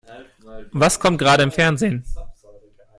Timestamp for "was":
0.71-0.99